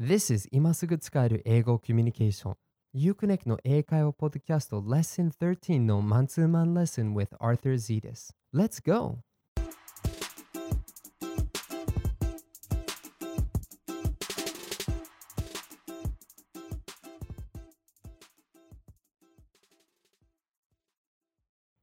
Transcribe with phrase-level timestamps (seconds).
[0.00, 2.56] This is 今すぐ使える英語コミュニケーション
[2.94, 9.18] Uconnect の英会話ポッドキャスト Lesson 13のマンツーマンレッスン with Arthur Zetas Let's go!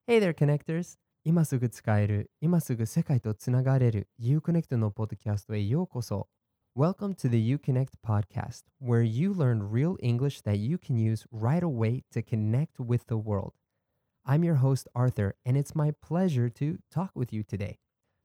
[0.07, 0.97] Hey there, connectors!
[1.25, 6.29] 今すぐ使える、今すぐ世界とつながれる YouConnect のポッドキャストへようこそ
[6.77, 11.25] Welcome to the You Connect podcast, where you learn real English that you can use
[11.31, 13.53] right away to connect with the world.
[14.25, 17.77] I'm your host, Arthur, and it's my pleasure to talk with you today.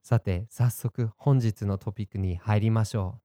[0.02, 3.20] さて、早速本日のトピックに入りましょ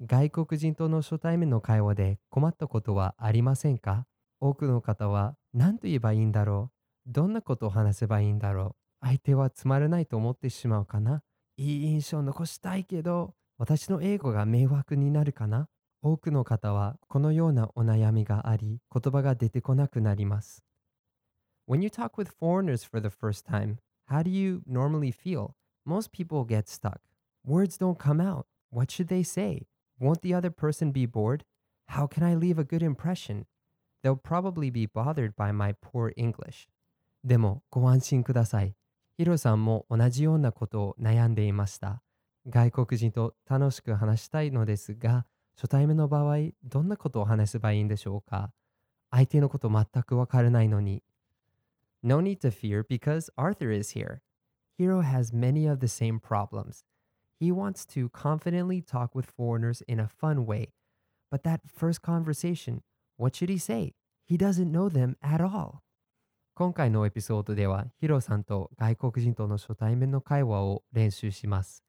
[0.00, 0.06] う。
[0.06, 4.06] 外国人との初対面の会話で困ったことはありませんか
[4.38, 6.70] 多くの方は何と言えばいいんだろ
[7.08, 11.24] うどんなことを話せばいいんだろう相手はつまらないと思ってしまうかな
[11.56, 15.68] いい印象を残したいけど私の英語が迷惑になるかな
[16.00, 20.62] 多くの方はこのようなお悩みがあり言葉が出てこなくなります
[21.68, 25.54] When you talk with foreigners for the first time, how do you normally feel?
[25.84, 27.00] Most people get stuck.
[27.44, 28.46] Words don't come out.
[28.70, 29.66] What should they say?
[30.00, 31.44] Won't the other person be bored?
[31.88, 33.44] How can I leave a good impression?
[34.02, 36.68] They'll probably be bothered by my poor English.
[37.22, 38.74] でもご安心ください。
[39.18, 42.02] ヒロさんも同じようなことを悩んでいました。
[42.48, 48.52] 外国人と楽しく話したいのですが、初対面の場合、どんなことを話せばいいんでしょうか
[49.10, 51.02] 相手のこと全くわからないのに。
[52.02, 54.20] No need to fear because Arthur is here.
[54.78, 56.84] Hiro has many of the same problems.
[57.40, 60.72] He wants to confidently talk with foreigners in a fun way.
[61.30, 62.82] But that first conversation,
[63.16, 63.94] what should he say?
[64.24, 65.82] He doesn't know them at all.
[66.54, 71.87] 今回のエピソードではヒロさんと外国人との初対面の会話を練習します。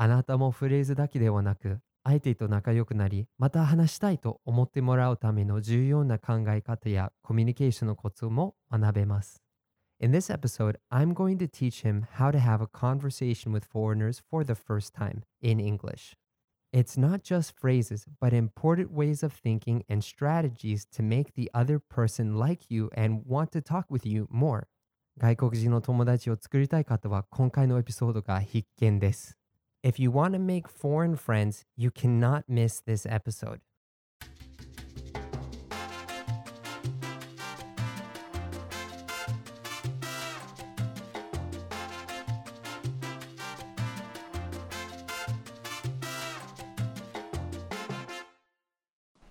[0.00, 9.42] あなたもフレーズだけではなく相手と仲良くなりまた話したいと思ってもらうための重要な考え方やコミュニケーションのコツも学べます。
[9.98, 14.44] In this episode, I'm going to teach him how to have a conversation with foreigners for
[14.44, 16.14] the first time in English.
[16.72, 21.80] It's not just phrases, but important ways of thinking and strategies to make the other
[21.80, 24.68] person like you and want to talk with you more.
[25.18, 29.38] 外国人の友達を作りたい方は今回のエピソードが必見です。
[29.84, 33.60] If you want to make foreign friends, you cannot miss this episode.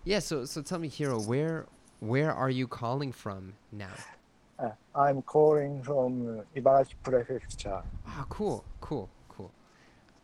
[0.05, 1.65] Yeah, so so tell me, Hiro, where
[1.99, 3.91] where are you calling from now?
[4.57, 7.83] Uh, I'm calling from uh, Ibaraki Prefecture.
[8.07, 9.16] Ah, cool, cool, cool.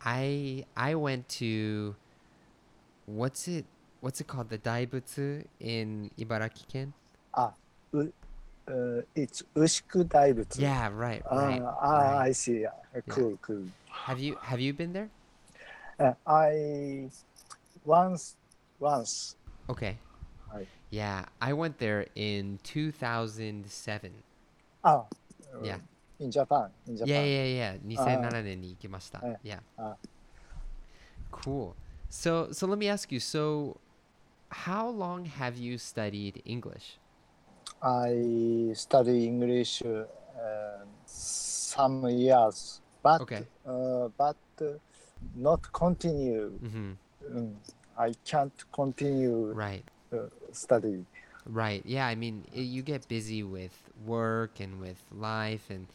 [0.04, 1.94] I I went to
[3.06, 3.64] what's it
[4.00, 6.92] what's it called the Daibutsu in Ibaraki Ken?
[8.66, 10.60] Uh, it's Ushiku Daibutsu.
[10.60, 11.62] Yeah, right, Ah, right.
[11.62, 12.28] ah, right.
[12.28, 12.64] I see.
[12.64, 12.70] Uh,
[13.08, 13.64] Cool, cool.
[13.90, 15.10] Have you have you been there?
[16.00, 17.10] Uh, I
[17.84, 18.36] once,
[18.78, 19.36] once.
[19.68, 19.98] Okay.
[20.52, 20.66] Right.
[20.90, 24.12] Yeah, I went there in 2007.
[24.84, 24.88] Oh.
[24.88, 25.06] uh,
[25.62, 25.78] Yeah
[26.19, 26.69] in Japan.
[26.87, 27.07] In Japan.
[27.07, 27.79] Yeah, yeah, yeah.
[27.87, 29.19] 2007年に行きました。
[29.23, 29.61] え Yeah.
[29.77, 29.95] あ
[31.31, 31.73] Cool.
[32.09, 33.19] So so let me ask you.
[33.19, 33.77] So
[34.49, 36.97] how long have you studied English?
[37.81, 40.05] I study English uh,
[41.05, 43.45] some years, but Okay.
[43.65, 44.77] uh, but uh,
[45.35, 46.49] not continue.
[46.59, 46.93] hmm
[47.29, 47.53] Mm,
[47.97, 49.83] I can't continue Right.
[50.11, 51.05] uh, study.
[51.45, 51.83] Right.
[51.85, 52.07] Yeah.
[52.07, 53.75] I mean, i you get busy with
[54.05, 55.85] work and with life, and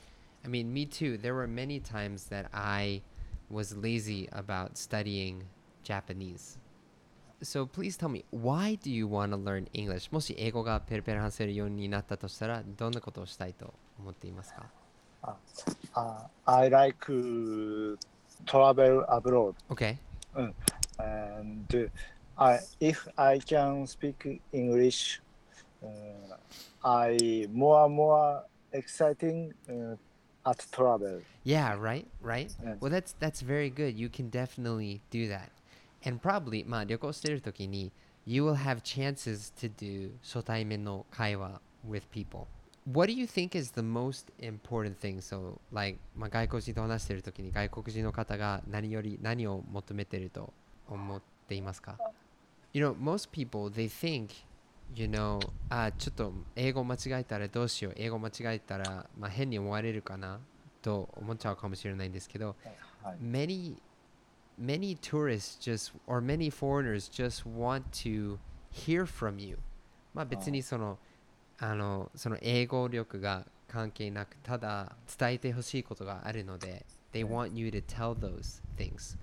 [0.45, 1.17] I mean, me too.
[1.17, 3.03] There were many times that I
[3.51, 5.45] was lazy about studying
[5.83, 6.59] Japanese.
[7.43, 10.11] So please tell me, why do you want to learn English?
[10.13, 14.65] もし英語がペラペラ話せるようになったとしたら、どんなことをしたいと思っていますか
[15.95, 17.97] Uh, I like uh,
[18.45, 19.97] travel abroad, ?Okay.
[20.99, 21.89] and uh,
[22.37, 25.23] I if I can speak English,
[25.83, 26.37] uh,
[26.85, 28.43] I more more
[28.73, 29.97] exciting uh,
[30.45, 31.23] at travel.
[31.45, 32.53] Yeah, right, right.
[32.63, 32.77] Yes.
[32.81, 33.97] Well, that's that's very good.
[33.97, 35.51] You can definitely do that.
[36.05, 37.93] And probably, まあ旅行してる時に
[38.27, 42.47] you will have chances to do 初対面の会話 with people.
[42.87, 45.19] What do you think is the most important thing?
[45.19, 50.53] So, like, まあ外国人と話してる時に外国人の方が何より何を求めてると
[50.89, 51.99] 思っていますか
[52.75, 54.31] You know, most people, they think,
[54.95, 57.95] you know, あ、ちょっと英語間違えたらどうしよう。
[57.97, 60.41] 英語間違えたら、まあ、変に思われるかな
[60.83, 62.77] と思っちゃうかもしれないんですけど、はい
[63.21, 63.77] many
[64.59, 68.39] many tourists just or many foreigners just want to
[68.71, 69.59] hear from you
[70.15, 70.99] まあ別にその
[71.59, 79.17] あのその英語力が関係なくただ伝えてほしいことがあるので they want you to tell those things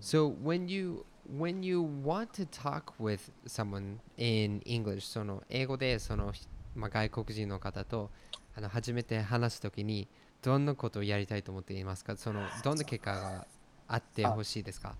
[0.00, 1.04] so when you
[1.35, 6.33] when you want to talk with someone in English その英語でその、
[6.75, 8.09] まあ、外国人の方と
[8.55, 10.07] あの初めて話すときに
[10.41, 13.47] どんなことをやりたいと思っていますかそのどんな結果が
[13.87, 14.95] あってほしいですか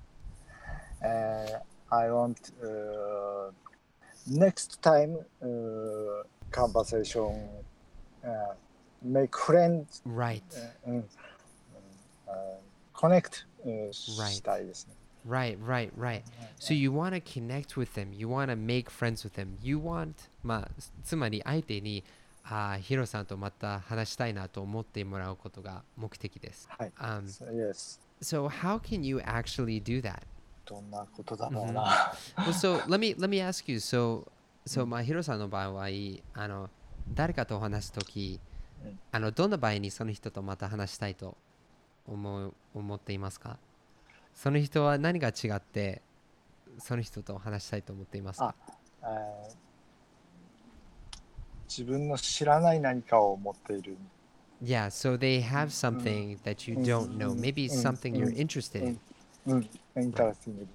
[1.00, 3.52] Uh, I want uh,
[4.28, 7.48] next time uh, conversation
[8.24, 8.56] uh,
[9.06, 10.42] make friends Right,
[10.88, 11.06] うんうん
[12.28, 12.32] あ
[12.94, 14.96] コネクト、うんしたいですね。
[15.28, 16.24] Right, right, right.
[16.60, 18.14] So you want to connect with them.
[18.14, 19.58] You want to make friends with them.
[19.62, 20.14] You want,
[20.44, 20.70] まあ、
[21.04, 22.04] つまり相手に、
[22.44, 26.68] ああ、ヒロさんとまた話したいなと思ってもらうことが目的です。
[26.78, 26.92] はい。
[26.98, 28.00] Um, Yes.
[28.22, 30.22] so how can you actually do that?
[30.66, 32.14] どんなことだろうな。
[32.38, 33.78] well, so let me let me ask you.
[33.78, 34.28] So,
[34.66, 35.88] so まあヒロさんの場合は
[36.34, 36.70] あの
[37.14, 38.40] 誰かと話すとき
[38.86, 41.36] うん、あのどんな場合にその人とまた話したいと
[42.08, 43.58] 思う思っていますか
[44.38, 46.04] その人は何が違って
[46.78, 48.54] その人と話したいと思っていますか？
[49.02, 49.68] えー
[51.68, 53.98] 自分の知らない何かを持っている。
[54.64, 57.36] Yeah, so they have something that you don't know.
[57.36, 59.00] Maybe Mm, something you're mm, interested in.
[59.48, 59.70] うん。
[60.02, 60.68] インタラスティングで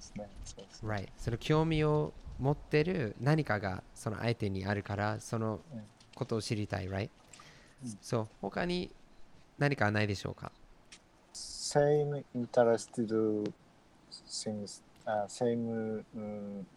[0.85, 1.09] Right.
[1.17, 5.83] その興味を持ってる何かがその相手にあるからそのうん
[6.15, 7.09] ことを知りたい、right?
[7.85, 8.91] うんそう、他に
[9.59, 10.53] 何かないでしょうか？
[11.72, 13.08] same interested
[14.28, 16.68] things, uh, same、うん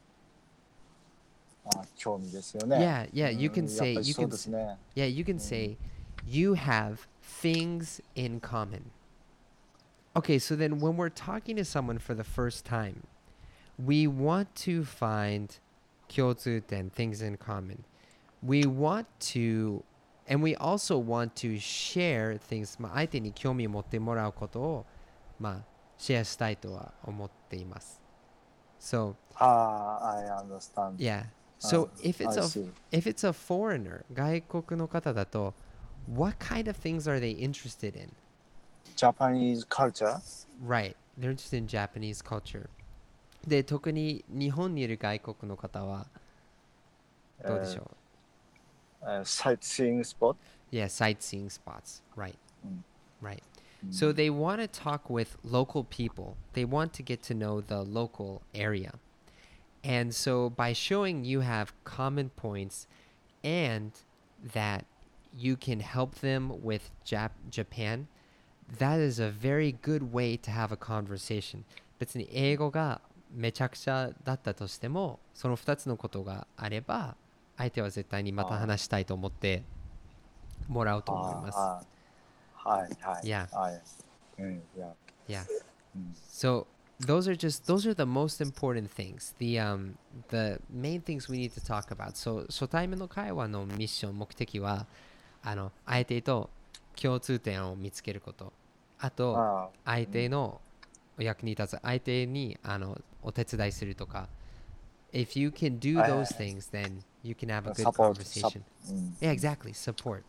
[1.67, 2.77] あ興味ですよね。
[2.79, 4.79] Yeah, yeah, you うん can やっ say, ぱり you そう can, です s- ね。
[4.97, 5.77] yeah, you can say,
[6.27, 7.07] you have
[7.43, 8.91] things in common.
[10.15, 13.03] Okay, so then when we're talking to someone for the first time,
[13.79, 15.59] we want to find
[16.09, 17.85] 共通点 things in common.
[18.43, 19.85] We want to,
[20.28, 24.86] and we also want to share things, まあ相手に興味を持ってもらうことを、
[25.40, 25.66] まあ、
[25.98, 28.02] シェアしたいとは思っています。
[28.80, 29.46] So, あ
[30.02, 30.98] あ、I understand.
[30.98, 31.26] yeah.
[31.60, 32.44] So if it's a
[32.92, 35.54] if it's a foreigner 外国の方だと
[36.08, 38.12] what kind of things are they interested in
[38.96, 40.20] Japanese culture?
[40.64, 42.70] right they're interested in Japanese culture
[43.48, 46.08] で特に日本にいる外国の方は
[47.48, 47.90] どうでしょう、
[49.05, 50.37] Uh, sightseeing spot?
[50.71, 52.37] yeah sightseeing spots right
[52.67, 52.83] Mm.
[53.23, 53.43] right
[53.91, 57.81] so they want to talk with local people they want to get to know the
[57.83, 58.93] local area
[59.83, 62.87] and so by showing you have common points
[63.43, 63.93] and
[64.53, 64.85] that
[65.35, 68.09] you can help them with Jap- Japan,
[68.79, 71.65] that is a very good way to have a conversation.
[71.99, 73.01] 別に英語が
[73.33, 77.17] めちゃくちゃだったとしても、その2つのことがあれば、
[77.58, 79.64] 相手は絶対にまた話したいと思って
[80.68, 81.58] もらうと思います。
[81.58, 83.24] はいはい。
[83.24, 83.56] Yeah.
[83.56, 83.82] はい。
[84.40, 84.94] うん、いや。
[85.28, 85.46] Yeah.
[85.96, 86.16] うん。
[86.30, 86.66] So
[87.02, 89.36] those are just those are the most important things.
[89.40, 89.96] The um
[90.30, 92.14] the main things we need to talk about.
[92.14, 94.88] So 初対面の会話のミッション目的は
[95.44, 96.50] あの相手と
[97.00, 98.52] 共通点を見つけること。
[99.00, 100.60] あと相手の
[101.18, 104.28] お役に立つ相手にあのお手伝いするとか。
[105.13, 108.63] If you can do はいはい those things, then you can have a good サポート、サ conversation.
[108.89, 109.17] うん。
[109.21, 109.73] Yeah, exactly.
[109.73, 110.23] Support.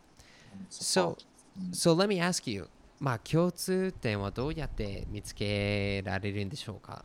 [0.54, 1.16] うん So,
[1.56, 2.68] うん so let me ask you.
[3.00, 7.04] まあ共通点はどうやって見つけられるんでしょうか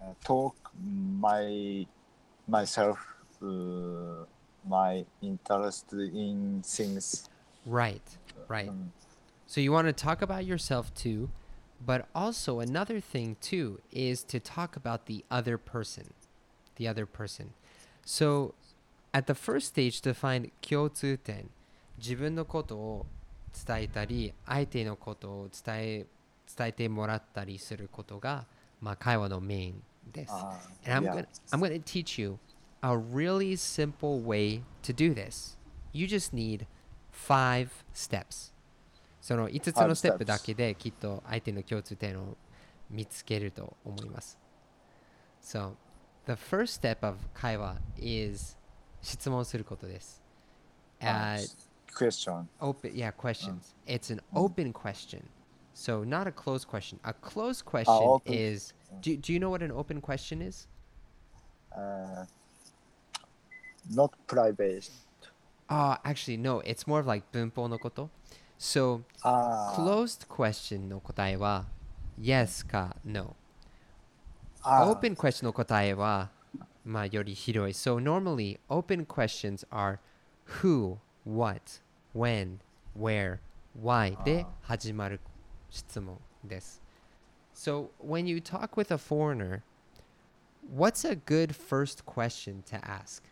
[0.00, 0.54] uh, talk
[1.20, 1.86] my
[2.48, 2.96] myself
[3.40, 4.26] uh,
[4.68, 7.30] my interest in things
[7.64, 8.00] Right,
[8.48, 8.68] right.
[8.68, 8.92] うん
[9.46, 11.28] So you want to talk about yourself too,
[11.84, 16.14] but also another thing too is to talk about the other person.
[16.77, 17.49] The other person.
[18.05, 18.53] So
[19.13, 21.49] at the first stage to find 共通点、
[21.97, 23.05] 自分のことを
[23.65, 26.05] 伝えたり、相手のことを伝え
[26.55, 28.45] 伝えてもらったりすることが、
[28.79, 30.31] まあ、会話のメインです。
[30.33, 32.37] あ And I'm gonna I'm gonna teach you
[32.81, 35.57] a really simple way to do this.
[35.91, 36.65] You just need
[37.11, 38.53] five steps.
[39.19, 42.37] その5つのステップ.だけできっと相手の共通点を
[42.89, 44.37] 見つけると思います。
[45.43, 45.73] So,
[46.26, 48.56] the first step of 会話 is
[49.02, 50.22] 質問することです。
[51.00, 55.22] あ Uh, question open yeah questions it's an open question
[55.74, 58.32] so not a closed question a closed question open.
[58.32, 60.68] is do, do you know what an open question is
[61.76, 62.24] uh,
[63.90, 64.90] not private
[65.68, 68.08] uh actually no it's more of like 文法のこと
[68.58, 71.66] so あー closed question の答えは
[72.18, 73.34] yes か no あ
[74.65, 74.89] Ah.
[74.89, 76.27] open question no kotae wa
[76.85, 77.73] ma yori hiroi.
[77.73, 79.99] So normally open questions are
[80.45, 81.79] who, what,
[82.13, 82.59] when,
[82.93, 83.41] where,
[83.73, 85.19] why de hajimaru
[85.71, 86.79] shitsumon desu.
[87.53, 89.63] So when you talk with a foreigner,
[90.69, 93.23] what's a good first question to ask?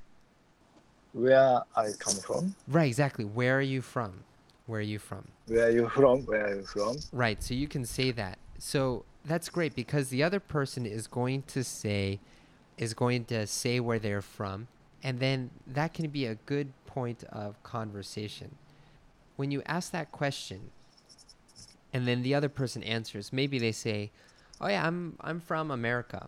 [1.14, 2.56] Where I come from?
[2.68, 3.24] Right, exactly.
[3.24, 4.24] Where are you from?
[4.66, 5.28] Where are you from?
[5.48, 6.26] Where are you from?
[6.26, 6.98] Where are you from?
[7.14, 8.40] Right, so you can say that.
[8.58, 12.21] So that's great because the other person is going to say
[12.79, 14.69] is going to say where they're from
[15.03, 18.57] and then that can be a good point of conversation.
[19.37, 20.71] When you ask that question
[21.93, 24.11] and then the other person answers, maybe they say,
[24.61, 26.27] "Oh yeah, I'm I'm from America."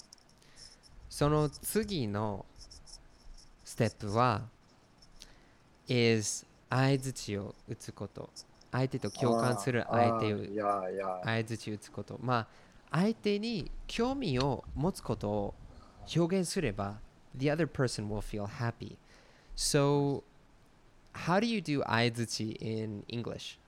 [1.08, 2.46] その次の
[3.64, 4.42] ステップは
[5.88, 8.30] is 相槌を打つこと。
[8.70, 11.20] 相手と共感する相手をあーいやいや。
[11.24, 12.46] 相槌打つことまあ
[12.90, 15.54] 相手に興味を持つことを
[16.14, 16.98] 表現すれば
[17.36, 18.96] the other person will feel happy
[19.56, 20.22] so
[21.12, 23.58] how do you do 相槌 in English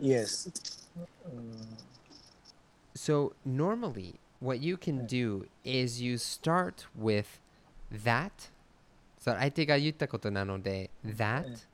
[0.00, 0.50] Yes.
[1.26, 1.78] うん、
[2.94, 7.26] so normally what you can do is you start with
[7.92, 8.30] that
[9.18, 11.66] so 相手が言ったことなので that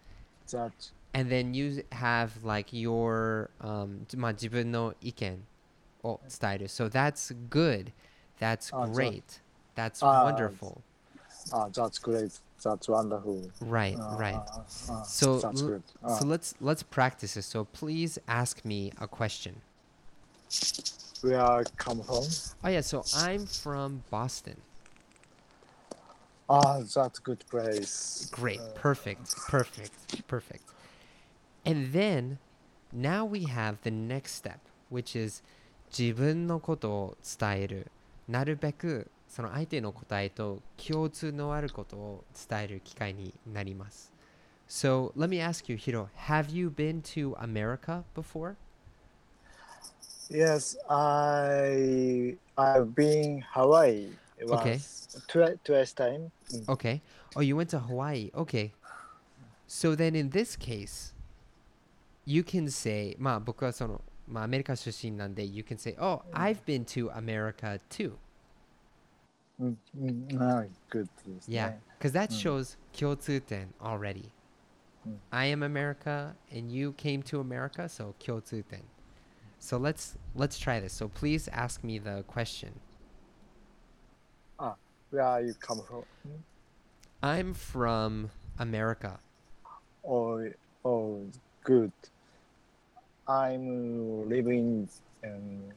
[0.49, 0.73] that
[1.13, 5.45] and then you have like your um まあ自分の意見
[6.04, 6.72] Oh, alt status.
[6.72, 7.92] So that's good.
[8.40, 9.40] That's uh, great.
[9.76, 10.82] that's uh, wonderful.
[11.54, 12.40] Uh, that's great.
[12.64, 13.50] That's wonderful.
[13.62, 14.40] Right, right.
[15.06, 17.46] so so let's let's practice this.
[17.46, 19.62] So please ask me a question.
[21.22, 22.26] Where I come from?
[22.64, 24.58] Oh yeah, so I'm from Boston.
[26.50, 28.28] Ah, oh, that's good place.
[28.32, 30.64] Great, uh, perfect, perfect, perfect.
[31.66, 32.40] And then
[32.92, 35.42] now we have the next step, which is
[35.98, 37.92] 自分のことを伝える
[38.28, 44.12] なるべくその相手の答えと共通のあることを伝える機会になります
[44.70, 48.56] So let me ask you Hiro have you been to America before?
[50.30, 54.12] Yes, I I've been Hawaii.
[54.44, 54.80] Was Okay.
[55.28, 56.32] twi- twice time.
[56.54, 56.70] Mm.
[56.70, 57.02] Okay.
[57.36, 58.32] Oh, you went to Hawaii.
[58.34, 58.72] Okay.
[59.68, 61.14] So then in this case,
[62.26, 68.17] you can say, まあ僕はその、まあアメリカ出身なんで、you can say, oh, I've been to America too.
[69.61, 71.09] Mm, mm, ah, good.
[71.27, 71.75] ですね Yeah.
[71.99, 74.31] Because that うん shows 共通点 already.
[75.07, 78.83] うん I am America and you came to America, so 共通点.
[79.59, 80.93] So let's let's try this.
[80.93, 82.73] So please ask me the question.
[85.11, 86.05] Where are you come from?
[87.23, 89.21] I'm from America.
[90.05, 90.43] Oh,
[90.85, 91.23] oh,
[91.63, 91.93] good.
[93.32, 94.88] I'm living
[95.24, 95.74] in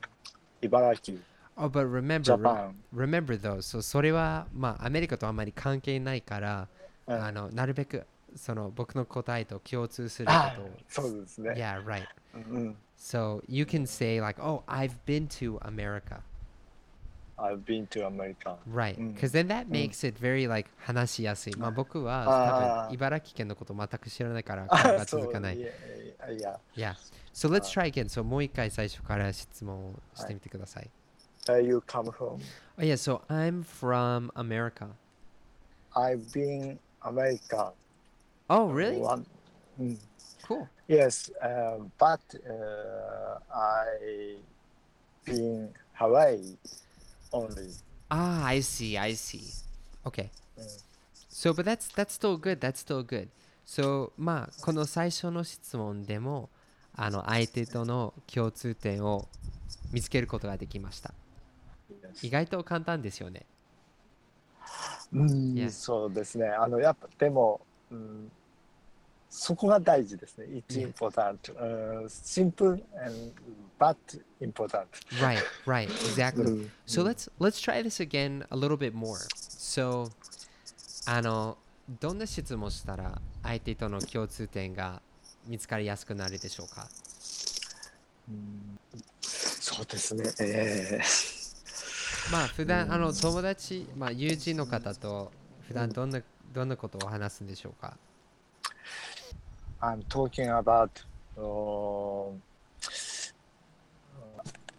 [0.63, 1.19] Ibaraki,
[1.57, 2.75] Oh, but remember, re- Japan.
[2.93, 6.69] remember though, so それはまあアメリカとあまり関係ないから、
[7.07, 10.79] うんあのなるべくその僕の答えと共通するこあとを。
[10.89, 11.51] そうですね。
[11.57, 12.03] Yeah, right.
[12.35, 16.23] うん、So you can say like, "Oh, I've been to America."
[17.37, 18.57] I've been to America.
[18.71, 18.97] Right.
[18.99, 21.57] うん Because then that makes it very like 話しやすい。
[21.57, 22.25] まあ僕は
[22.87, 25.61] 多分茨城県のこと全く知らないから会あ話続かないい。
[25.63, 25.69] や
[26.33, 26.95] いや Yeah.
[27.33, 28.05] So let's try again.
[28.09, 30.89] So もう一回最初から質問をしてみてください。
[31.47, 32.39] Where you come from?
[32.79, 34.89] Oh yeah, so I'm from America.
[35.95, 37.73] I've been America.
[38.49, 38.99] Oh, really?
[38.99, 39.27] One,
[39.81, 39.97] mm,
[40.47, 40.69] Cool.
[40.89, 44.37] yes, uh, but uh, I
[45.25, 46.57] been Hawaii
[47.35, 47.71] only.
[48.09, 48.97] Ah, I see.
[48.99, 49.43] I see.
[50.07, 50.31] Okay.
[50.59, 50.83] Mm.
[51.29, 52.61] So, but that's that's still good.
[52.61, 53.29] That's still good.
[53.67, 56.49] So, まあこの最初の質問でも
[56.95, 59.27] あの相手との共通点を
[59.93, 61.13] 見つけることができました。
[62.23, 63.47] 意外と簡単ですよね。
[65.13, 66.49] うん.そうですね。
[66.49, 67.61] あのやっぱでも、
[67.91, 68.31] うん、
[69.37, 70.47] そこが大事ですね。
[70.47, 71.53] It's important.
[71.57, 73.35] Uh, simple and
[73.81, 73.97] but
[74.41, 74.87] important.
[75.21, 76.45] Right, right, exactly.
[76.45, 79.17] うん So let's let's try this again a little bit more.
[79.35, 80.09] So
[81.07, 81.59] あの
[82.01, 85.03] どんな質問したら相手との共通点が
[85.49, 86.89] 見つかりやすくなるでしょうか
[88.29, 88.79] うん
[89.21, 90.33] そうですね。
[90.39, 91.01] え
[92.31, 95.33] まあ普段あの友達、まあ、友人の方と
[95.67, 96.23] 普段どんな
[96.53, 98.14] どんなことを話すんでしょうかー
[99.85, 101.03] I'm talking about.
[101.37, 102.31] Uh,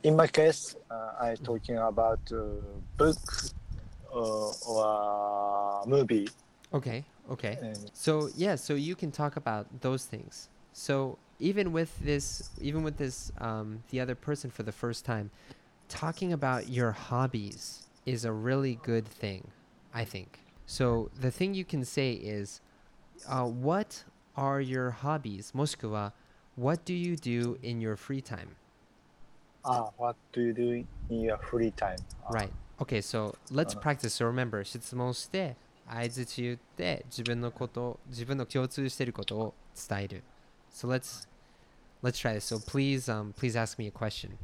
[0.04, 2.38] in my case, uh, I'm talking about uh,
[2.98, 3.18] book
[4.14, 6.28] uh, or movie.
[6.74, 7.58] Okay, okay.
[7.62, 10.50] And So yeah, so you can talk about those things.
[10.74, 15.30] So even with this, even with this, um, the other person for the first time,
[15.88, 19.52] talking about your hobbies is a really good thing,
[19.94, 20.40] I think.
[20.66, 22.62] So the thing you can say is,
[23.28, 24.04] uh, what
[24.37, 25.57] are your hobbies?
[25.57, 26.13] もしくは
[26.57, 28.49] what do you do in your free time?
[29.63, 31.97] あ、What do you do in your free time?
[32.25, 32.51] あ Right.
[32.79, 33.81] Okay, so let's Uh.
[33.81, 34.15] practice.
[34.15, 39.55] So remember, 質問して、相づち言って、自分のこと、自分の共通していることを
[39.89, 40.23] 伝える。
[40.73, 41.29] So let's
[42.03, 42.47] let's try this.
[42.47, 44.39] So please um please ask me a question.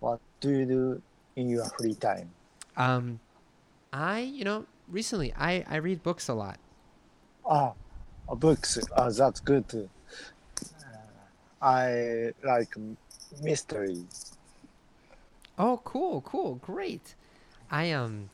[0.00, 1.02] What do you do
[1.36, 2.30] in your free time?
[2.76, 3.18] Um
[3.92, 6.58] I, you know, recently I I read books a lot.
[7.44, 7.74] あ、
[8.28, 8.80] books.
[8.94, 9.64] あ、That's good.
[9.72, 9.88] Uh,
[11.60, 12.70] I like
[13.42, 14.04] mystery.
[15.58, 17.14] Oh, cool, cool, great.
[17.70, 18.30] I um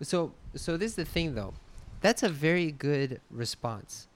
[0.00, 1.54] so so this is the thing though.
[2.00, 4.06] That's a very good response.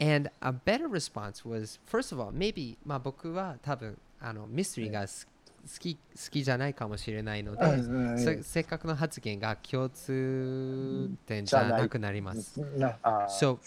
[0.00, 5.37] And a better response was first of all, maybe まあ僕は多分あのミステリーがす好
[5.78, 12.60] き好きじゃないかもしれないので、うんうんせせっかくの発言が共通点じゃなくなります。
[12.76, 13.58] なあ So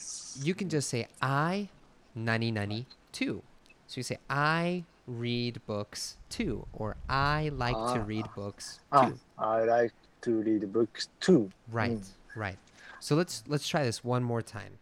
[0.44, 1.70] you can just say I
[2.16, 2.68] 何々
[3.12, 3.42] too.
[3.88, 8.06] So you say I read books too or I like to Ah.
[8.06, 9.18] read books あ too.
[9.38, 11.50] I like to read books too.
[11.72, 12.00] Right,
[12.36, 12.58] right.
[13.00, 14.78] So let's let's try this one more time.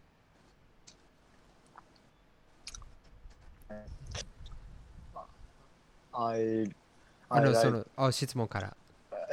[6.14, 6.66] I,
[7.30, 8.76] あ I の like そのあ質問から。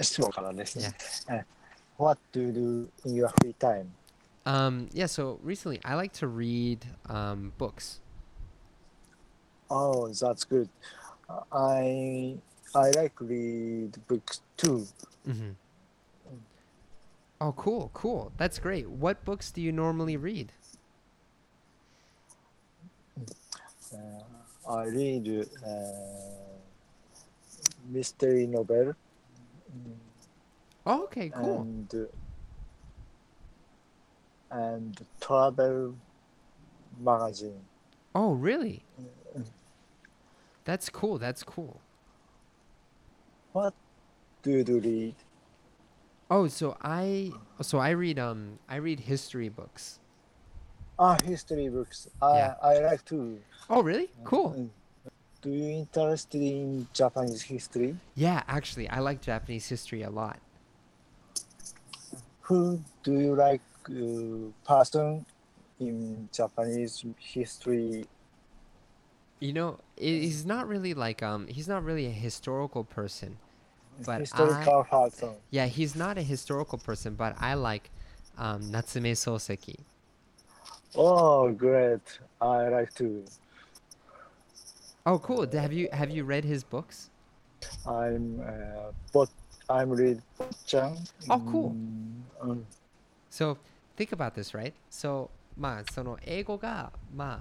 [0.01, 0.95] 質問からですね
[1.27, 1.35] Yeah.。
[1.41, 1.45] え
[1.97, 2.51] What do you
[3.03, 3.85] do in your free time?
[4.45, 5.05] Um, yeah.
[5.07, 8.01] So recently, I like to read um, books.
[9.69, 10.67] Oh, that's good.
[11.51, 12.37] I
[12.75, 14.85] I like read books too.
[15.25, 15.51] hmm
[17.39, 18.31] Oh, cool, cool.
[18.37, 18.89] That's great.
[18.89, 20.53] What books do you normally read?
[23.93, 23.97] Uh,
[24.71, 25.69] I read uh,
[27.88, 28.94] mystery novel
[30.86, 31.62] Oh, okay, cool.
[31.62, 32.08] and
[34.50, 35.94] and travel
[36.98, 37.60] magazine.
[38.14, 38.82] Oh, really?
[39.36, 39.44] Mm.
[40.64, 41.18] That's cool.
[41.18, 41.80] That's cool.
[43.52, 43.74] What
[44.42, 45.14] do you read?
[46.30, 49.98] Oh, so I so I read um I read history books.
[50.98, 52.08] Ah, history books.
[52.20, 52.54] I Yeah.
[52.62, 53.38] I like to.
[53.70, 54.10] Oh, really?
[54.24, 54.70] Cool.
[55.40, 57.96] Do you interested in Japanese history?
[58.14, 60.38] Yeah, actually, I like Japanese history a lot.
[62.42, 65.24] Who do you like uh, person
[65.78, 68.06] in Japanese history?
[69.40, 73.38] You know, i- he's not really like um he's not really a historical person.
[74.04, 75.30] But historical person.
[75.50, 77.90] Yeah, he's not a historical person, but I like
[78.38, 79.76] um Natsume Soseki.
[80.94, 82.18] Oh, great!
[82.40, 83.24] I like to.
[85.08, 85.46] Oh, cool.
[85.50, 87.08] Have you have you read his books?
[87.86, 89.30] I'm uh, but
[89.70, 90.20] I'm read
[90.66, 90.98] Chan.
[91.30, 91.74] Oh, cool.
[92.44, 92.62] Mm,
[93.30, 93.56] So
[93.96, 94.74] think about this, right?
[94.90, 97.40] So まあその英語がま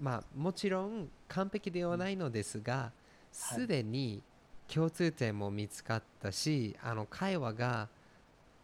[0.00, 2.90] まあもちろん完璧ではないのですが、
[3.30, 4.20] すでに
[4.66, 7.88] 共通点も見つかったし、あの会話が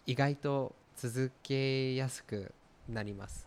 [0.06, 2.50] 意外と続けやすく
[2.88, 3.46] なります。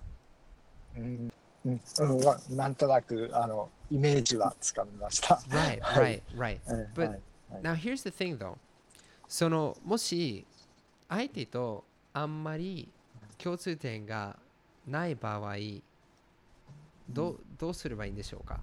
[0.95, 1.29] うん
[1.65, 5.35] うんうんわなんとなくあのイメージはつかみました。
[5.49, 6.73] Right, はい right, right.
[6.73, 7.21] うん But はい
[7.61, 8.55] Now here's the thing though.
[9.27, 10.45] そのもし
[11.09, 12.89] 相手とあんまり
[13.37, 14.37] 共通点が
[14.87, 15.55] ない場合、
[17.09, 18.59] どうどうすればいいんでしょうか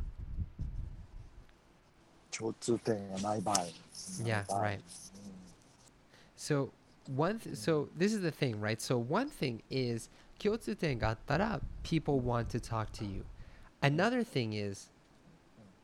[2.37, 3.65] 共通点がない場合。
[4.25, 4.81] Yeah, right.
[6.37, 6.71] So
[7.15, 8.81] one th- so this is the thing, right?
[8.81, 13.25] So one thing is 共通点があったら people want to talk to you.
[13.81, 14.91] Another thing is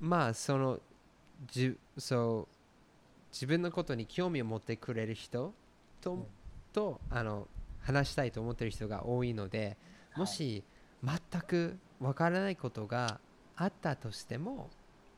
[0.01, 0.81] まあその
[1.47, 2.55] じそう
[3.33, 5.55] 自分のことに興味を持ってくれる人
[6.01, 6.27] と,、ん
[6.73, 7.47] とあの
[7.81, 9.77] 話したいと思ってる人が多いので
[10.17, 10.65] もし
[11.05, 13.21] 全くわからないことが
[13.57, 14.71] あったとしても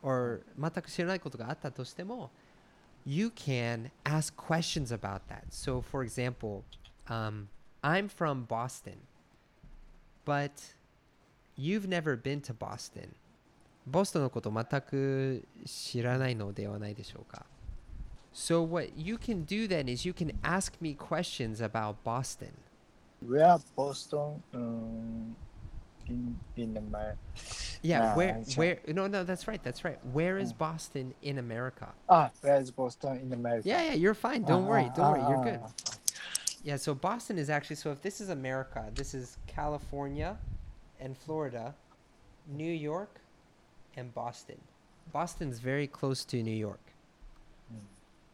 [0.03, 2.31] or 全く知らないことがあったとしても
[3.05, 5.45] you can ask questions about that.
[5.51, 6.63] So, for example,
[7.09, 7.49] um,
[7.83, 8.99] I'm from Boston,
[10.25, 10.75] but
[11.57, 13.15] you've never been to Boston.
[13.86, 17.46] ボストンのこと全く知らないのではないでしょうか
[18.34, 22.52] So what you can do then is you can ask me questions about Boston.
[23.28, 25.36] Where Boston um,
[26.08, 27.18] in in America?
[27.82, 28.64] Yeah, Ah, where sure.
[28.64, 29.98] where no no that's right, that's right.
[30.14, 31.88] Where is Boston in America?
[32.08, 33.68] Ah, where is Boston in America?
[33.68, 34.44] Yeah, yeah, you're fine.
[34.44, 34.88] Don't Ah, worry.
[34.92, 35.22] ah, Don't worry.
[35.24, 35.60] ah, You're good.
[35.64, 35.72] ah,
[36.64, 40.38] Yeah, so Boston is actually so if this is America, this is California
[41.00, 41.74] and Florida,
[42.48, 43.20] New York
[43.96, 44.58] and Boston.
[45.12, 46.82] Boston's very close to New York.
[47.74, 47.80] Mm.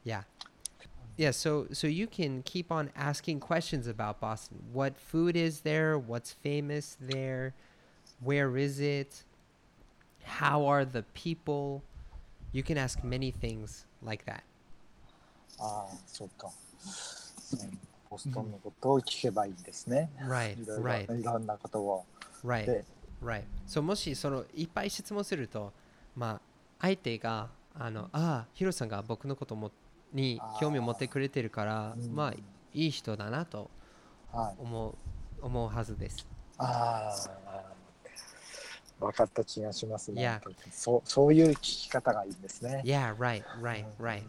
[0.04, 0.24] Yeah.
[1.16, 4.58] Yeah, so so you can keep on asking questions about Boston.
[4.72, 6.00] What food is there?
[6.00, 7.54] What's famous there?
[8.20, 9.24] Where is it?
[10.24, 11.84] How are the people?
[12.52, 14.44] You can ask many things like that.
[15.60, 16.50] ああ、そうか。
[17.54, 17.80] うん
[18.14, 20.12] ボストンのことを聞けばいいんですね。
[20.20, 22.06] Right, いろいろ right, いろんなことを。
[22.46, 22.86] right, で、
[23.23, 23.43] Right.
[23.67, 25.73] そうもしそのいっぱい質問すると、
[26.17, 26.41] まあ
[26.81, 29.71] 相手があのああヒロさんが僕のことも
[30.13, 32.35] に興味を持ってくれてるから、うんまあ
[32.75, 33.71] いい人だなと
[34.33, 34.63] はい。
[34.63, 34.95] 思う
[35.41, 36.27] 思うはずです。
[36.59, 37.15] あ
[37.49, 37.65] あ、
[39.01, 40.23] 分かった気がしますね。
[40.23, 40.41] Yeah.
[40.71, 42.83] そうそういう聞き方がいいんですね。
[42.85, 44.23] Yeah, right, right, right.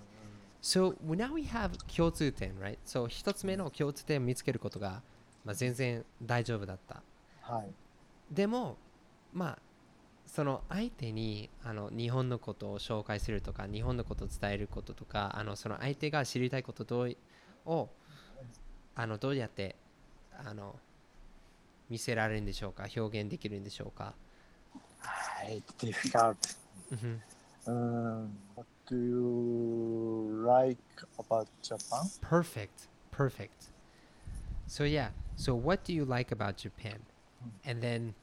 [0.62, 2.78] So now we have 共通点 right?
[2.86, 5.02] So 一つ目の共通点を見つけることが、
[5.46, 7.02] まあ、全然大丈夫だった。
[7.42, 7.72] はい。
[8.32, 8.78] でも、
[9.34, 9.60] まあ、
[10.28, 17.18] その相手にあの日本のことを紹介するとか、日本のことを伝えることとか、あのその相手が知りたいことどう
[17.66, 17.90] を
[18.96, 19.76] あのどうやって
[20.46, 20.76] あの
[21.90, 24.14] 見せられるんでしょうか、表現できるんでしょうか？
[25.00, 25.64] はい。
[25.80, 26.36] difficult.
[27.66, 30.80] What do you like
[31.18, 32.10] about Japan?
[32.22, 33.72] Perfect, perfect.
[34.68, 37.00] So yeah, so what do you like about Japan?
[37.67, 38.15] And then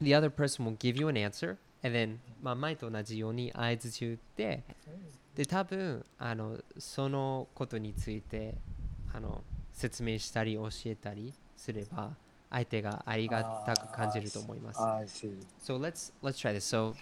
[0.00, 4.62] the other person will give you an answer, and then まあ前と同じように合図中って、
[5.34, 8.54] で多分あのそのことについて
[9.14, 12.14] あの説明したり教えたりすれば
[12.50, 14.80] 相手がありがたく感じると思います。
[14.82, 15.34] I see.
[15.62, 16.64] So let's let's try this.
[16.64, 16.94] So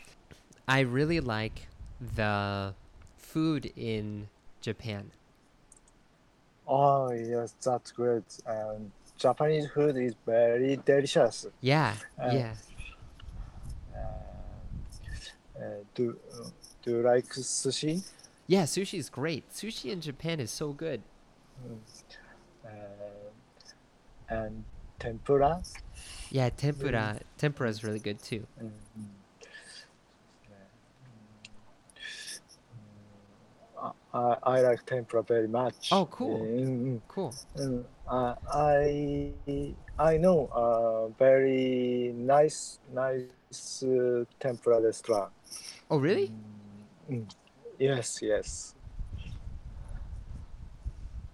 [0.66, 1.66] I really like
[2.00, 2.74] the
[3.18, 4.28] food in
[4.61, 5.11] Japan.
[6.66, 8.22] Oh yes, that's great.
[8.46, 11.47] And Japanese food is very delicious.
[11.62, 12.54] Yeah, Uh, yeah.
[15.56, 16.17] Uh, do
[16.84, 18.04] do you like sushi?
[18.47, 19.49] Yeah, sushi is great.
[19.49, 21.01] Sushi in Japan is so good.
[22.63, 22.69] Uh,
[24.30, 24.63] and
[24.99, 25.63] tempura?
[26.30, 27.19] Yeah, tempura.
[27.38, 28.45] Tempura is really good too.
[28.62, 29.06] Mm, mm.
[34.15, 35.89] I, I like tempura very much.
[35.91, 36.39] Oh, cool.
[36.39, 37.34] Mm, Cool.
[37.58, 37.84] mm, mm.
[38.08, 39.34] Uh, I
[39.97, 45.32] I know a very nice nice uh, tempura restaurant.
[45.89, 46.32] Oh, really?
[47.10, 47.25] Mm, mm.
[47.78, 48.75] Yes, yes.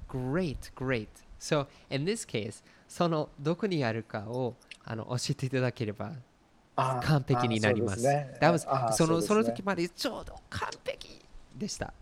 [0.07, 1.09] Great, great.
[1.37, 6.13] So in this case, そのどこにあるかをあの教えていただければ
[6.75, 7.99] あ完璧になります。
[8.07, 11.21] あそね That was あそのその時までちょうど完璧
[11.55, 11.93] でした。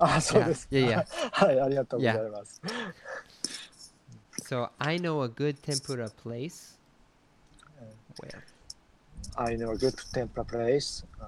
[0.00, 0.68] あ、そうです。
[0.70, 2.60] いやいや はい、ありがとうございます。
[4.42, 6.76] So I know a good tempura place.
[8.20, 8.42] Where?
[9.36, 11.04] I know a good tempura place.
[11.20, 11.24] Uh,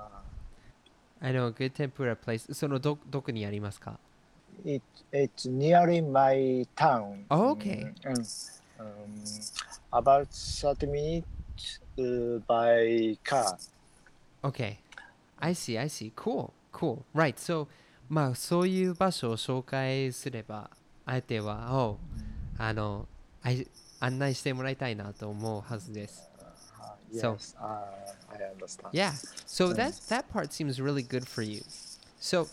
[1.21, 2.53] I know a good tempura place.
[2.53, 3.99] そのどどこにありますか
[4.65, 7.25] it, it's near my town.
[7.31, 7.93] Oh, okay.
[8.05, 9.23] Mm, um,
[9.93, 13.59] about 30 minutes uh, by car.
[14.45, 14.79] Okay.
[15.41, 16.13] I see, I see.
[16.17, 17.05] Cool, cool.
[17.15, 17.39] Right.
[17.39, 17.69] So,
[18.14, 20.70] まあ、そういう場所を紹介すれば、
[21.04, 21.98] 相手は、お
[22.60, 23.08] あの、
[23.42, 23.68] あい
[24.00, 26.30] 案内してもらいたいなと思うはずです。
[27.12, 27.64] Uh, So- yes, uh,
[28.30, 28.90] I understand.
[28.92, 29.14] Yeah.
[29.48, 31.64] So that that part seems really good for you.
[32.20, 32.48] So,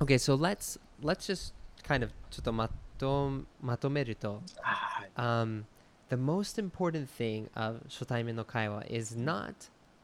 [0.00, 0.18] okay.
[0.18, 1.54] So let's let's just
[1.86, 2.68] kind of ちょっとま
[2.98, 5.64] とまとめると、はい um,
[6.08, 9.54] the most important thing of 初対面の会話 is not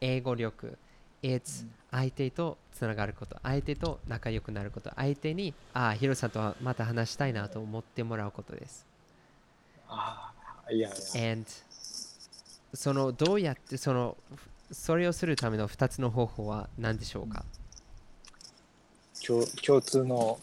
[0.00, 0.78] 英語力
[1.22, 3.38] it's 相手とつながること。
[3.42, 4.90] 相手と仲良くなること。
[4.96, 8.86] 相手にああヒロさんとはまた話したいなと思ってもらうことです。
[9.88, 11.32] あーいやいや。
[11.32, 11.50] and
[12.74, 14.16] そのどうやってその
[14.70, 17.42] それをするための2つの方法は何でしょうか、
[19.26, 20.38] 共共通の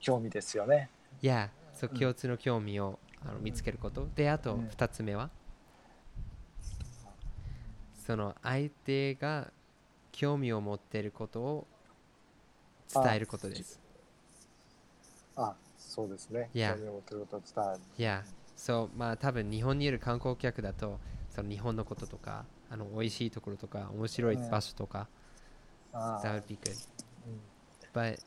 [0.00, 0.90] 興味ですよね。
[1.22, 4.08] Yeah そう共通の興味をあの見つけること。
[4.16, 4.66] であとうん。
[4.66, 5.30] 2つ目は？
[8.04, 9.52] その相手が
[10.12, 11.66] 興味を持っていることを
[12.92, 13.80] 伝えることです。
[15.36, 16.50] あ、そうですね。
[16.54, 16.74] Yeah.
[16.74, 18.22] 興味を持ってることを伝える。
[18.22, 20.98] Yeah そうまあ多分日本にいる観光客だと
[21.30, 25.08] その日本のこととかあの美味しいところとか面白い場所とか、
[25.92, 26.72] あ that would be good
[27.26, 27.40] うん
[27.94, 28.18] but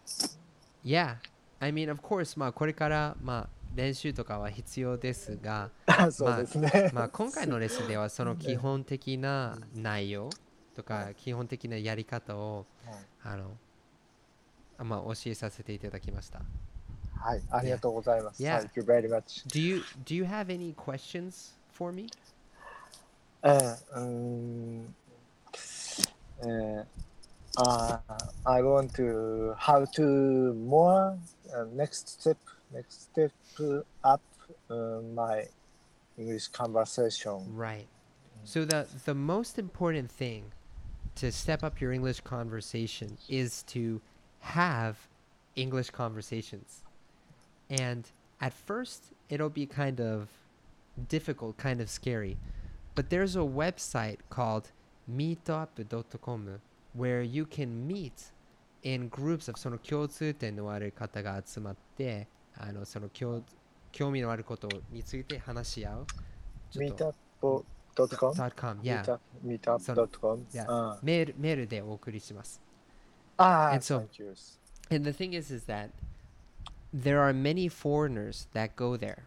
[0.85, 1.17] yeah
[1.59, 6.91] I mean of course まあこれからまあ練習とかは必要ですがあ そうですね。
[6.93, 10.29] まあ今回のレッスンではその基本的な内容
[10.75, 12.65] とか基本的なやり方を
[13.23, 13.51] あの
[14.77, 16.41] あまあ教えさせていただきました。
[17.19, 18.41] はい、ありがとうございます。
[18.41, 18.61] Yeah.
[18.61, 19.47] Thank you very much.
[19.47, 22.07] Do you do you have any questions for me?
[23.43, 24.95] えーうーん
[26.39, 26.85] えー
[27.57, 28.01] あ
[28.45, 31.17] I want to how to more
[31.53, 32.37] uh, next step,
[32.73, 33.31] next step
[34.03, 34.21] up
[34.69, 35.47] uh, my
[36.17, 37.55] English conversation.
[37.55, 37.87] Right.
[38.45, 40.45] So the the most important thing
[41.16, 44.00] to step up your English conversation is to
[44.40, 44.96] have
[45.56, 46.84] English conversations.
[47.70, 48.04] And
[48.40, 50.28] at first it'll be kind of
[51.08, 52.36] difficult, kind of scary.
[52.94, 54.70] But there's a website called
[55.10, 56.60] meetup.com
[56.94, 58.32] where you can meet
[58.82, 63.42] in groups of その共通点のある方が集まってあのその興
[63.92, 66.06] 興味のあることについて話し合う。
[66.70, 67.64] ちょっと
[67.95, 68.51] Meetup.com?
[68.55, 69.17] .com, yeah.
[69.45, 70.45] Meetup.com.
[70.53, 70.65] Yeah.
[70.67, 72.61] あメールメールでお送りします。
[73.37, 74.35] あ And so- thank you.
[74.89, 75.89] And the thing is, is that
[76.93, 79.23] there are many foreigners that go there.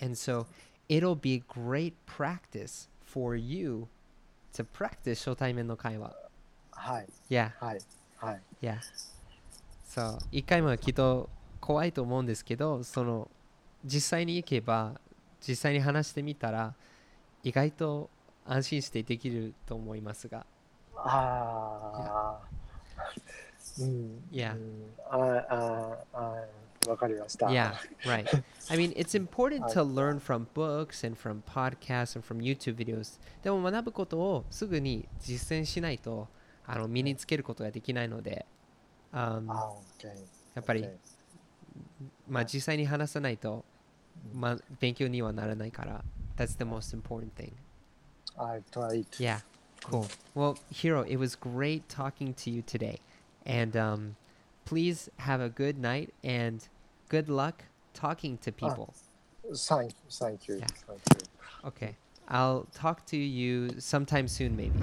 [0.00, 0.46] And so
[0.88, 3.88] it'll be great practice for you
[4.54, 6.14] to practice 初対面の会話。
[6.70, 7.80] はい、Yeah, はい、
[8.18, 8.42] はい。
[8.60, 8.78] yeah.
[9.84, 13.30] そう、一回目はきっと怖いと思うんですけど、その
[13.84, 15.00] 実際に行けば、
[15.40, 16.74] 実際に話してみたら、
[17.46, 18.10] 意外と
[18.44, 20.44] 安心してできると思いますが。
[20.96, 22.48] ああ。
[23.80, 24.24] うん。
[24.32, 24.56] いや。
[25.08, 26.44] ああ、あ
[26.86, 27.48] あ、わかりました。
[27.48, 28.26] いや、right。
[28.68, 28.90] I mean,
[33.44, 36.26] でも学ぶことをすぐに実践しないと
[36.66, 38.44] あの身につけることができないので。
[39.12, 39.72] ああ、
[40.56, 40.88] やっぱり、
[42.28, 43.64] まあ実際に話さないと。
[44.33, 46.03] まあ、勉強にはならないから。
[46.37, 47.53] That's the most important thing.
[48.37, 49.05] I tried.
[49.19, 49.39] Yeah,
[49.83, 50.07] cool.
[50.33, 52.99] Well, Hiro, it was great talking to you today.
[53.45, 54.15] And um,
[54.65, 56.67] please have a good night and
[57.09, 58.93] good luck talking to people.
[59.53, 60.55] Thank, thank you.
[60.55, 60.67] Yeah.
[60.87, 61.67] Thank you.
[61.67, 61.95] Okay.
[62.27, 64.79] I'll talk to you sometime soon, maybe.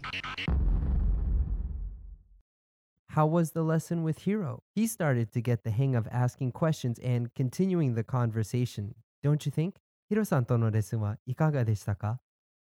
[3.10, 4.62] How was the lesson with Hiro?
[4.74, 9.52] He started to get the hang of asking questions and continuing the conversation, don't you
[9.52, 9.74] think?
[10.08, 12.20] ヒロさんとのレッスンはいかがでしたか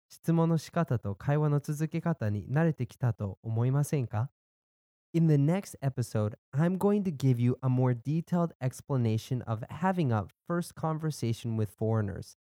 [0.10, 4.32] 質問の仕方と会話の続け方に慣れてきたと思いませんか
[5.14, 10.12] In the next episode, I'm going to give you a more detailed explanation of having
[10.12, 12.38] a first conversation with foreigners.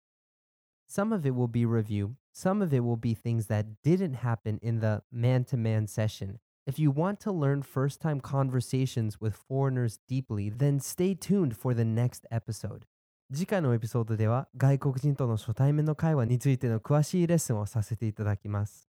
[0.88, 4.60] Some of it will be review, some of it will be things that didn't happen
[4.62, 6.40] in the man to man session.
[6.66, 11.74] If you want to learn first time conversations with foreigners deeply, then stay tuned for
[11.74, 12.86] the next episode.
[13.35, 18.91] 次回のエピソードでは外国人との初対面の会話についての詳しいレッスンをさせていただきます。